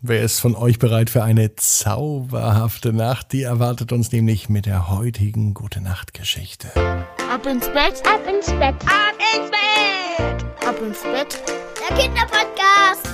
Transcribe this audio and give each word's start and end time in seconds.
Wer 0.00 0.22
ist 0.22 0.38
von 0.38 0.54
euch 0.54 0.78
bereit 0.78 1.10
für 1.10 1.24
eine 1.24 1.56
zauberhafte 1.56 2.92
Nacht? 2.92 3.32
Die 3.32 3.42
erwartet 3.42 3.90
uns 3.90 4.12
nämlich 4.12 4.48
mit 4.48 4.64
der 4.64 4.90
heutigen 4.90 5.54
Gute 5.54 5.80
Nacht 5.80 6.14
Geschichte. 6.14 6.68
Ab 6.76 7.44
ins 7.44 7.66
Bett, 7.66 8.00
ab 8.06 8.20
ins 8.32 8.46
Bett, 8.46 8.76
ab 8.86 9.16
ins 9.34 9.50
Bett, 9.50 10.44
ab 10.64 10.76
ins 10.80 11.02
Bett. 11.02 11.42
Der 11.80 11.96
Kinderpodcast. 11.96 13.08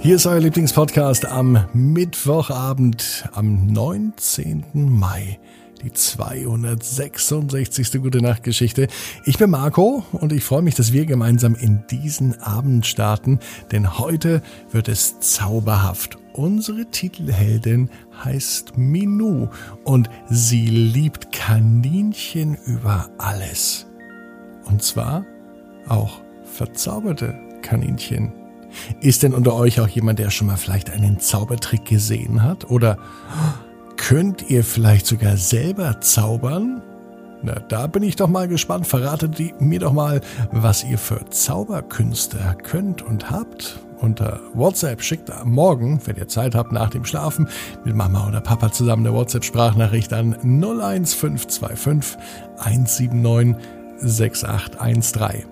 Hier 0.00 0.16
ist 0.16 0.24
euer 0.24 0.40
Lieblingspodcast 0.40 1.26
am 1.26 1.66
Mittwochabend, 1.74 3.28
am 3.34 3.66
19. 3.66 4.64
Mai 4.72 5.38
die 5.82 5.92
266. 5.92 8.02
Gute 8.02 8.20
Nacht 8.20 8.42
Geschichte. 8.42 8.88
Ich 9.24 9.38
bin 9.38 9.50
Marco 9.50 10.04
und 10.12 10.32
ich 10.32 10.44
freue 10.44 10.62
mich, 10.62 10.74
dass 10.74 10.92
wir 10.92 11.06
gemeinsam 11.06 11.54
in 11.54 11.84
diesen 11.90 12.40
Abend 12.40 12.86
starten, 12.86 13.40
denn 13.72 13.98
heute 13.98 14.42
wird 14.70 14.88
es 14.88 15.20
zauberhaft. 15.20 16.18
Unsere 16.32 16.86
Titelheldin 16.86 17.90
heißt 18.24 18.76
Minou 18.76 19.48
und 19.84 20.10
sie 20.28 20.66
liebt 20.66 21.32
Kaninchen 21.32 22.56
über 22.66 23.08
alles. 23.18 23.86
Und 24.66 24.82
zwar 24.82 25.24
auch 25.88 26.20
verzauberte 26.44 27.34
Kaninchen. 27.62 28.32
Ist 29.00 29.24
denn 29.24 29.34
unter 29.34 29.54
euch 29.54 29.80
auch 29.80 29.88
jemand, 29.88 30.20
der 30.20 30.30
schon 30.30 30.46
mal 30.46 30.56
vielleicht 30.56 30.90
einen 30.90 31.18
Zaubertrick 31.18 31.84
gesehen 31.84 32.42
hat? 32.42 32.70
Oder 32.70 32.98
Könnt 34.08 34.50
ihr 34.50 34.64
vielleicht 34.64 35.06
sogar 35.06 35.36
selber 35.36 36.00
zaubern? 36.00 36.82
Na, 37.42 37.60
da 37.68 37.86
bin 37.86 38.02
ich 38.02 38.16
doch 38.16 38.28
mal 38.28 38.48
gespannt. 38.48 38.86
Verratet 38.86 39.60
mir 39.60 39.78
doch 39.78 39.92
mal, 39.92 40.22
was 40.50 40.84
ihr 40.84 40.96
für 40.98 41.28
Zauberkünste 41.28 42.38
könnt 42.62 43.02
und 43.02 43.30
habt. 43.30 43.78
Unter 44.00 44.40
WhatsApp 44.54 45.02
schickt 45.02 45.30
morgen, 45.44 46.00
wenn 46.06 46.16
ihr 46.16 46.28
Zeit 46.28 46.54
habt, 46.54 46.72
nach 46.72 46.88
dem 46.88 47.04
Schlafen 47.04 47.46
mit 47.84 47.94
Mama 47.94 48.26
oder 48.26 48.40
Papa 48.40 48.72
zusammen 48.72 49.06
eine 49.06 49.14
WhatsApp-Sprachnachricht 49.14 50.12
an 50.14 50.34
01525 50.42 52.18
179 52.56 53.54
6813. 53.98 55.44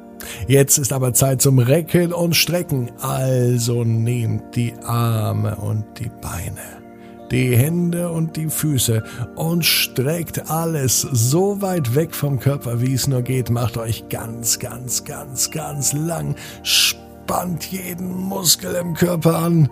Jetzt 0.48 0.78
ist 0.78 0.92
aber 0.92 1.12
Zeit 1.12 1.42
zum 1.42 1.58
Recken 1.58 2.14
und 2.14 2.34
Strecken. 2.34 2.90
Also 3.00 3.84
nehmt 3.84 4.56
die 4.56 4.72
Arme 4.84 5.54
und 5.56 5.84
die 5.98 6.10
Beine 6.20 6.87
die 7.30 7.56
Hände 7.56 8.10
und 8.10 8.36
die 8.36 8.48
Füße 8.48 9.02
und 9.36 9.64
streckt 9.64 10.50
alles 10.50 11.00
so 11.00 11.60
weit 11.60 11.94
weg 11.94 12.14
vom 12.14 12.40
Körper, 12.40 12.80
wie 12.80 12.94
es 12.94 13.06
nur 13.06 13.22
geht. 13.22 13.50
Macht 13.50 13.76
euch 13.76 14.08
ganz, 14.08 14.58
ganz, 14.58 15.04
ganz, 15.04 15.50
ganz 15.50 15.92
lang. 15.92 16.34
Spannt 16.62 17.64
jeden 17.70 18.14
Muskel 18.14 18.74
im 18.74 18.94
Körper 18.94 19.36
an. 19.36 19.68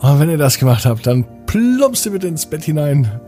Und 0.00 0.20
wenn 0.20 0.30
ihr 0.30 0.38
das 0.38 0.58
gemacht 0.58 0.84
habt, 0.84 1.06
dann 1.06 1.24
plumpst 1.46 2.06
ihr 2.06 2.12
bitte 2.12 2.28
ins 2.28 2.46
Bett 2.46 2.64
hinein 2.64 3.20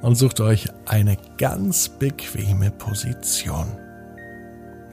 und 0.00 0.16
sucht 0.16 0.40
euch 0.40 0.68
eine 0.86 1.16
ganz 1.38 1.88
bequeme 1.88 2.70
Position. 2.70 3.66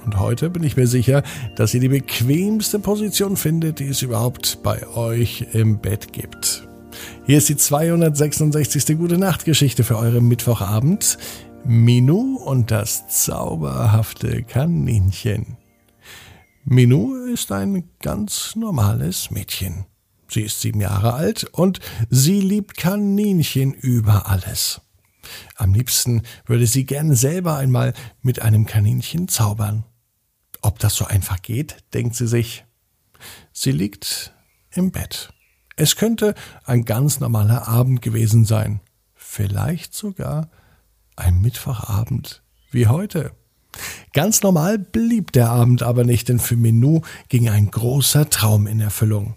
Und 0.04 0.20
heute 0.20 0.50
bin 0.50 0.64
ich 0.64 0.78
mir 0.78 0.88
sicher, 0.88 1.22
dass 1.56 1.74
ihr 1.74 1.80
die 1.80 1.90
bequemste 1.90 2.80
Position 2.80 3.38
findet, 3.38 3.80
die 3.80 3.90
es 3.90 4.02
überhaupt 4.02 4.64
bei 4.64 4.88
euch 4.88 5.48
im 5.54 5.80
Bett 5.80 6.12
gibt. 6.12 6.68
Hier 7.25 7.38
ist 7.38 7.50
die 7.50 7.58
266. 7.58 8.97
Gute 8.97 9.17
Nacht 9.17 9.45
Geschichte 9.45 9.84
für 9.84 9.97
euren 9.97 10.28
Mittwochabend. 10.28 11.17
Minou 11.64 12.38
und 12.38 12.72
das 12.72 13.08
zauberhafte 13.08 14.44
Kaninchen. 14.44 15.58
Minou 16.64 17.16
ist 17.25 17.52
ein 17.52 17.89
ganz 18.02 18.56
normales 18.56 19.31
Mädchen. 19.31 19.86
Sie 20.28 20.42
ist 20.42 20.62
sieben 20.62 20.81
Jahre 20.81 21.14
alt 21.14 21.44
und 21.44 21.80
sie 22.09 22.39
liebt 22.39 22.78
Kaninchen 22.78 23.73
über 23.73 24.30
alles. 24.30 24.81
Am 25.56 25.73
liebsten 25.73 26.23
würde 26.45 26.66
sie 26.67 26.86
gern 26.86 27.16
selber 27.16 27.58
einmal 27.58 27.94
mit 28.22 28.41
einem 28.41 28.66
Kaninchen 28.66 29.28
zaubern. 29.28 29.84
Ob 30.62 30.80
das 30.80 30.96
so 30.96 31.06
einfach 31.06 31.41
geht, 31.41 31.78
denkt 31.94 32.16
sie 32.16 32.28
sich. 32.28 32.66
Sie 33.51 33.72
liegt 33.72 34.34
im 34.72 34.91
Bett. 34.91 35.34
Es 35.76 35.96
könnte 35.96 36.36
ein 36.66 36.86
ganz 36.86 37.20
normaler 37.20 37.68
Abend 37.68 38.02
gewesen 38.02 38.46
sein. 38.46 38.82
Vielleicht 39.16 39.94
sogar 39.94 40.50
ein 41.16 41.42
Mittwochabend 41.42 42.42
wie 42.72 42.88
heute. 42.88 43.32
Ganz 44.14 44.44
normal 44.44 44.78
blieb 44.78 45.31
der 45.31 45.50
Abend 45.50 45.84
aber 45.84 46.04
nicht, 46.04 46.28
denn 46.30 46.40
für 46.40 46.58
Minou 46.58 47.02
ging 47.30 47.48
ein 47.48 47.72
großer 47.72 48.30
Traum 48.30 48.68
in 48.68 48.81
Erfüllung. 48.81 49.36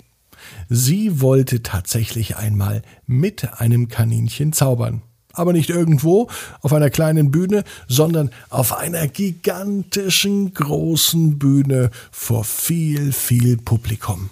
Sie 0.68 1.20
wollte 1.20 1.62
tatsächlich 1.62 2.36
einmal 2.36 2.82
mit 3.06 3.60
einem 3.60 3.88
Kaninchen 3.88 4.52
zaubern. 4.52 5.02
Aber 5.32 5.52
nicht 5.52 5.70
irgendwo 5.70 6.28
auf 6.60 6.72
einer 6.72 6.90
kleinen 6.90 7.30
Bühne, 7.30 7.64
sondern 7.88 8.30
auf 8.50 8.76
einer 8.76 9.08
gigantischen 9.08 10.54
großen 10.54 11.38
Bühne 11.38 11.90
vor 12.12 12.44
viel, 12.44 13.12
viel 13.12 13.56
Publikum. 13.56 14.30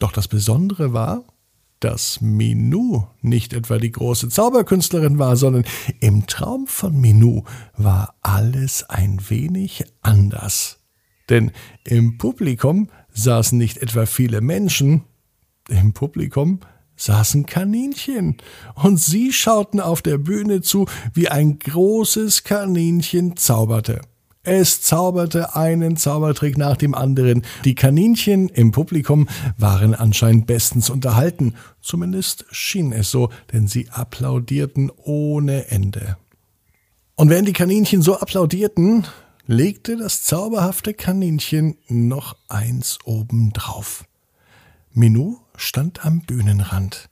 Doch 0.00 0.12
das 0.12 0.26
Besondere 0.26 0.92
war, 0.92 1.24
dass 1.78 2.20
Minou 2.20 3.06
nicht 3.20 3.52
etwa 3.52 3.78
die 3.78 3.92
große 3.92 4.28
Zauberkünstlerin 4.28 5.18
war, 5.18 5.36
sondern 5.36 5.64
im 6.00 6.26
Traum 6.26 6.66
von 6.66 6.98
Minou 7.00 7.44
war 7.76 8.16
alles 8.22 8.82
ein 8.88 9.20
wenig 9.28 9.84
anders. 10.00 10.80
Denn 11.28 11.52
im 11.84 12.18
Publikum 12.18 12.88
saßen 13.12 13.56
nicht 13.56 13.78
etwa 13.78 14.06
viele 14.06 14.40
Menschen, 14.40 15.04
im 15.68 15.92
Publikum 15.92 16.60
saßen 16.96 17.46
Kaninchen, 17.46 18.38
und 18.74 18.98
sie 18.98 19.32
schauten 19.32 19.80
auf 19.80 20.02
der 20.02 20.18
Bühne 20.18 20.60
zu, 20.60 20.86
wie 21.14 21.28
ein 21.28 21.58
großes 21.58 22.44
Kaninchen 22.44 23.36
zauberte. 23.36 24.00
Es 24.42 24.80
zauberte 24.80 25.54
einen 25.54 25.98
Zaubertrick 25.98 26.56
nach 26.56 26.78
dem 26.78 26.94
anderen. 26.94 27.42
Die 27.66 27.74
Kaninchen 27.74 28.48
im 28.48 28.72
Publikum 28.72 29.28
waren 29.58 29.94
anscheinend 29.94 30.46
bestens 30.46 30.88
unterhalten. 30.88 31.56
Zumindest 31.82 32.46
schien 32.50 32.92
es 32.92 33.10
so, 33.10 33.28
denn 33.52 33.68
sie 33.68 33.90
applaudierten 33.90 34.90
ohne 34.96 35.70
Ende. 35.70 36.16
Und 37.16 37.28
während 37.28 37.48
die 37.48 37.52
Kaninchen 37.52 38.00
so 38.00 38.18
applaudierten, 38.18 39.06
legte 39.46 39.98
das 39.98 40.22
zauberhafte 40.24 40.94
Kaninchen 40.94 41.76
noch 41.88 42.34
eins 42.48 42.98
obendrauf. 43.04 44.06
Minou 44.92 45.38
stand 45.54 46.06
am 46.06 46.20
Bühnenrand. 46.20 47.09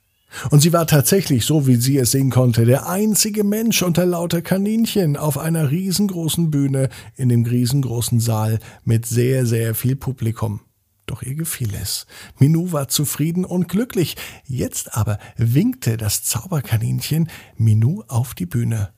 Und 0.50 0.61
sie 0.61 0.72
war 0.72 0.87
tatsächlich, 0.87 1.44
so 1.44 1.66
wie 1.66 1.77
sie 1.77 1.97
es 1.99 2.11
sehen 2.11 2.31
konnte, 2.31 2.65
der 2.66 2.89
einzige 2.89 3.44
Mensch 3.44 3.83
unter 3.83 4.05
lauter 4.05 4.43
Kaninchen 4.43 5.16
auf 5.16 5.39
einer 5.39 5.71
riesengroßen 5.71 6.50
Bühne 6.50 6.91
in 7.16 7.28
dem 7.28 7.44
riesengroßen 7.44 8.21
Saal 8.21 8.59
mit 8.84 9.06
sehr, 9.06 9.47
sehr 9.47 9.75
viel 9.75 9.97
Publikum. 9.97 10.61
Doch 11.06 11.22
ihr 11.22 11.34
gefiel 11.34 11.75
es. 11.75 12.06
Minou 12.39 12.72
war 12.72 12.89
zufrieden 12.89 13.47
und 13.47 13.69
glücklich. 13.69 14.16
Jetzt 14.44 14.94
aber 14.94 15.19
winkte 15.37 15.97
das 15.97 16.22
Zauberkaninchen 16.22 17.31
Minou 17.56 18.05
auf 18.09 18.34
die 18.34 18.47
Bühne. 18.47 18.91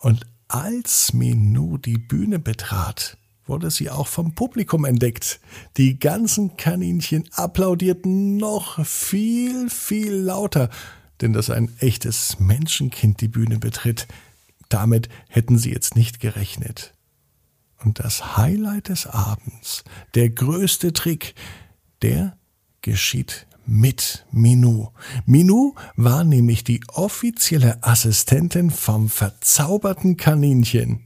Und 0.00 0.26
als 0.48 1.12
Minou 1.12 1.78
die 1.78 1.98
Bühne 1.98 2.40
betrat, 2.40 3.16
wurde 3.46 3.70
sie 3.70 3.90
auch 3.90 4.06
vom 4.06 4.34
Publikum 4.34 4.84
entdeckt. 4.84 5.40
Die 5.76 5.98
ganzen 5.98 6.56
Kaninchen 6.56 7.28
applaudierten 7.32 8.36
noch 8.36 8.84
viel, 8.84 9.70
viel 9.70 10.14
lauter, 10.14 10.70
denn 11.20 11.32
dass 11.32 11.50
ein 11.50 11.70
echtes 11.78 12.38
Menschenkind 12.38 13.20
die 13.20 13.28
Bühne 13.28 13.58
betritt, 13.58 14.06
damit 14.68 15.08
hätten 15.28 15.58
sie 15.58 15.72
jetzt 15.72 15.96
nicht 15.96 16.20
gerechnet. 16.20 16.92
Und 17.84 18.00
das 18.00 18.36
Highlight 18.36 18.88
des 18.88 19.06
Abends, 19.06 19.84
der 20.14 20.30
größte 20.30 20.92
Trick, 20.92 21.34
der 22.02 22.36
geschieht 22.80 23.46
mit 23.66 24.24
Minou. 24.30 24.92
Minou 25.24 25.74
war 25.96 26.24
nämlich 26.24 26.64
die 26.64 26.80
offizielle 26.88 27.82
Assistentin 27.82 28.70
vom 28.70 29.08
verzauberten 29.08 30.16
Kaninchen. 30.16 31.05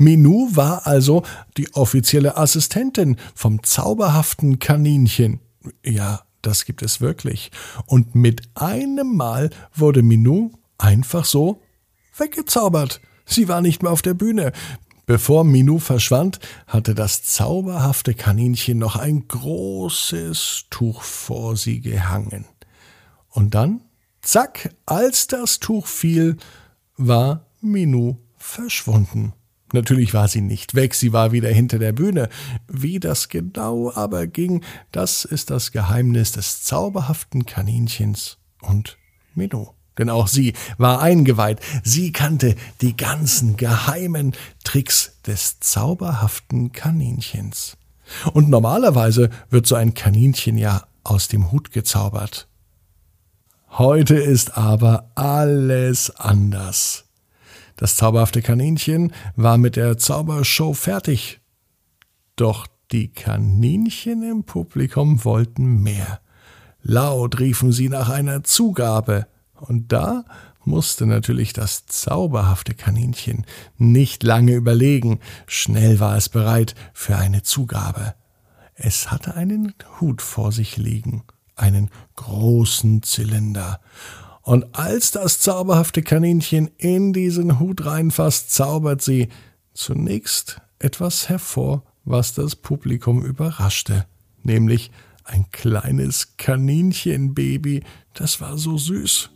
Minou 0.00 0.48
war 0.56 0.86
also 0.86 1.24
die 1.58 1.74
offizielle 1.74 2.38
Assistentin 2.38 3.16
vom 3.34 3.62
zauberhaften 3.62 4.58
Kaninchen. 4.58 5.40
Ja, 5.84 6.22
das 6.40 6.64
gibt 6.64 6.82
es 6.82 7.02
wirklich. 7.02 7.50
Und 7.84 8.14
mit 8.14 8.48
einem 8.54 9.14
Mal 9.14 9.50
wurde 9.74 10.02
Minou 10.02 10.52
einfach 10.78 11.26
so 11.26 11.60
weggezaubert. 12.16 13.02
Sie 13.26 13.46
war 13.46 13.60
nicht 13.60 13.82
mehr 13.82 13.92
auf 13.92 14.00
der 14.00 14.14
Bühne. 14.14 14.52
Bevor 15.04 15.44
Minou 15.44 15.78
verschwand, 15.78 16.40
hatte 16.66 16.94
das 16.94 17.22
zauberhafte 17.22 18.14
Kaninchen 18.14 18.78
noch 18.78 18.96
ein 18.96 19.28
großes 19.28 20.64
Tuch 20.70 21.02
vor 21.02 21.58
sie 21.58 21.82
gehangen. 21.82 22.46
Und 23.28 23.54
dann, 23.54 23.82
zack, 24.22 24.74
als 24.86 25.26
das 25.26 25.60
Tuch 25.60 25.86
fiel, 25.86 26.38
war 26.96 27.44
Minou 27.60 28.16
verschwunden. 28.38 29.34
Natürlich 29.72 30.14
war 30.14 30.28
sie 30.28 30.40
nicht 30.40 30.74
weg, 30.74 30.94
sie 30.94 31.12
war 31.12 31.32
wieder 31.32 31.48
hinter 31.48 31.78
der 31.78 31.92
Bühne. 31.92 32.28
Wie 32.68 33.00
das 33.00 33.28
genau 33.28 33.92
aber 33.94 34.26
ging, 34.26 34.62
das 34.92 35.24
ist 35.24 35.50
das 35.50 35.72
Geheimnis 35.72 36.32
des 36.32 36.62
zauberhaften 36.62 37.46
Kaninchens 37.46 38.38
und 38.60 38.98
Minou. 39.34 39.74
Denn 39.98 40.10
auch 40.10 40.28
sie 40.28 40.54
war 40.78 41.02
eingeweiht, 41.02 41.60
sie 41.84 42.12
kannte 42.12 42.56
die 42.80 42.96
ganzen 42.96 43.56
geheimen 43.56 44.34
Tricks 44.64 45.18
des 45.26 45.60
zauberhaften 45.60 46.72
Kaninchens. 46.72 47.76
Und 48.32 48.48
normalerweise 48.48 49.30
wird 49.50 49.66
so 49.66 49.74
ein 49.74 49.94
Kaninchen 49.94 50.58
ja 50.58 50.86
aus 51.04 51.28
dem 51.28 51.52
Hut 51.52 51.72
gezaubert. 51.72 52.48
Heute 53.72 54.16
ist 54.16 54.56
aber 54.56 55.10
alles 55.14 56.10
anders. 56.16 57.04
Das 57.80 57.96
zauberhafte 57.96 58.42
Kaninchen 58.42 59.10
war 59.36 59.56
mit 59.56 59.74
der 59.74 59.96
Zaubershow 59.96 60.74
fertig. 60.74 61.40
Doch 62.36 62.66
die 62.92 63.08
Kaninchen 63.08 64.22
im 64.22 64.44
Publikum 64.44 65.24
wollten 65.24 65.82
mehr. 65.82 66.20
Laut 66.82 67.40
riefen 67.40 67.72
sie 67.72 67.88
nach 67.88 68.10
einer 68.10 68.44
Zugabe. 68.44 69.26
Und 69.54 69.92
da 69.92 70.26
musste 70.62 71.06
natürlich 71.06 71.54
das 71.54 71.86
zauberhafte 71.86 72.74
Kaninchen 72.74 73.46
nicht 73.78 74.24
lange 74.24 74.52
überlegen. 74.52 75.18
Schnell 75.46 76.00
war 76.00 76.18
es 76.18 76.28
bereit 76.28 76.74
für 76.92 77.16
eine 77.16 77.42
Zugabe. 77.42 78.14
Es 78.74 79.10
hatte 79.10 79.36
einen 79.36 79.72
Hut 80.02 80.20
vor 80.20 80.52
sich 80.52 80.76
liegen, 80.76 81.22
einen 81.56 81.88
großen 82.16 83.02
Zylinder. 83.02 83.80
Und 84.50 84.74
als 84.76 85.12
das 85.12 85.38
zauberhafte 85.38 86.02
Kaninchen 86.02 86.70
in 86.76 87.12
diesen 87.12 87.60
Hut 87.60 87.86
reinfasst, 87.86 88.50
zaubert 88.50 89.00
sie 89.00 89.28
zunächst 89.74 90.60
etwas 90.80 91.28
hervor, 91.28 91.84
was 92.04 92.34
das 92.34 92.56
Publikum 92.56 93.24
überraschte, 93.24 94.06
nämlich 94.42 94.90
ein 95.22 95.46
kleines 95.52 96.36
Kaninchenbaby, 96.36 97.84
das 98.12 98.40
war 98.40 98.58
so 98.58 98.76
süß. 98.76 99.30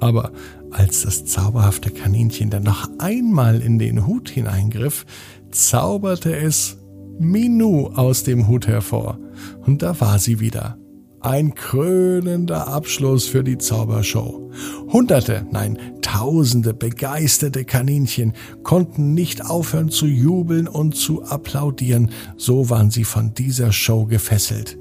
Aber 0.00 0.32
als 0.72 1.02
das 1.02 1.24
zauberhafte 1.26 1.92
Kaninchen 1.92 2.50
dann 2.50 2.64
noch 2.64 2.90
einmal 2.98 3.60
in 3.60 3.78
den 3.78 4.08
Hut 4.08 4.28
hineingriff, 4.28 5.06
zauberte 5.52 6.34
es 6.34 6.78
Minou 7.20 7.92
aus 7.94 8.24
dem 8.24 8.48
Hut 8.48 8.66
hervor, 8.66 9.20
und 9.60 9.82
da 9.82 10.00
war 10.00 10.18
sie 10.18 10.40
wieder, 10.40 10.78
ein 11.26 11.54
krönender 11.56 12.68
Abschluss 12.68 13.26
für 13.26 13.42
die 13.42 13.58
Zaubershow. 13.58 14.48
Hunderte, 14.92 15.44
nein, 15.50 15.76
tausende 16.00 16.72
begeisterte 16.72 17.64
Kaninchen 17.64 18.32
konnten 18.62 19.12
nicht 19.12 19.44
aufhören 19.44 19.88
zu 19.88 20.06
jubeln 20.06 20.68
und 20.68 20.94
zu 20.94 21.24
applaudieren, 21.24 22.10
so 22.36 22.70
waren 22.70 22.92
sie 22.92 23.02
von 23.02 23.34
dieser 23.34 23.72
Show 23.72 24.06
gefesselt. 24.06 24.78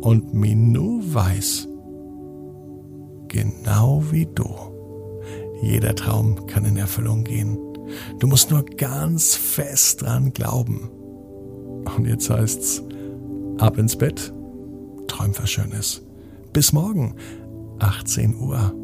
Und 0.00 0.34
Minou 0.34 1.00
weiß, 1.02 1.68
genau 3.26 4.04
wie 4.12 4.26
du, 4.26 4.48
jeder 5.62 5.96
Traum 5.96 6.46
kann 6.46 6.64
in 6.64 6.76
Erfüllung 6.76 7.24
gehen. 7.24 7.58
Du 8.20 8.28
musst 8.28 8.52
nur 8.52 8.64
ganz 8.64 9.34
fest 9.34 10.02
dran 10.02 10.32
glauben. 10.32 10.90
Und 11.96 12.06
jetzt 12.06 12.30
heißt's, 12.30 12.84
ab 13.58 13.78
ins 13.78 13.96
Bett 13.96 14.32
träum 15.18 15.36
was 15.38 15.50
Schönes. 15.50 16.02
Bis 16.52 16.72
morgen, 16.72 17.14
18 17.80 18.36
Uhr, 18.40 18.74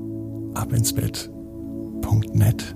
ab 0.54 0.72
ins 0.72 0.92
Bett.net. 0.92 2.74